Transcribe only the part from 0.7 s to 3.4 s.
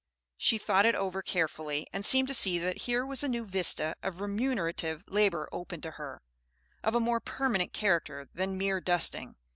it over carefully, and seemed to see that here was a